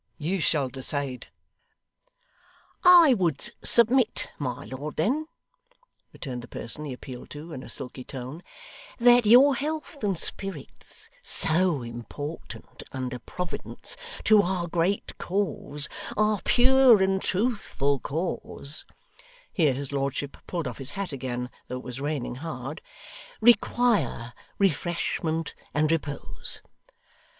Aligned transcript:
You 0.17 0.39
shall 0.41 0.67
decide.' 0.67 1.27
'I 2.83 3.13
would 3.19 3.51
submit, 3.63 4.31
my 4.39 4.65
lord, 4.65 4.95
then,' 4.95 5.27
returned 6.11 6.41
the 6.41 6.47
person 6.47 6.85
he 6.85 6.93
appealed 6.93 7.29
to, 7.29 7.53
in 7.53 7.61
a 7.61 7.69
silky 7.69 8.03
tone, 8.03 8.41
'that 8.97 9.27
your 9.27 9.53
health 9.53 10.03
and 10.03 10.17
spirits 10.17 11.07
so 11.21 11.83
important, 11.83 12.81
under 12.91 13.19
Providence, 13.19 13.95
to 14.23 14.41
our 14.41 14.67
great 14.67 15.15
cause, 15.19 15.87
our 16.17 16.41
pure 16.45 16.99
and 17.03 17.21
truthful 17.21 17.99
cause' 17.99 18.85
here 19.53 19.75
his 19.75 19.91
lordship 19.93 20.35
pulled 20.47 20.67
off 20.67 20.79
his 20.79 20.89
hat 20.97 21.11
again, 21.11 21.47
though 21.67 21.77
it 21.77 21.83
was 21.83 22.01
raining 22.01 22.37
hard 22.37 22.81
'require 23.39 24.33
refreshment 24.57 25.53
and 25.75 25.91
repose. 25.91 26.63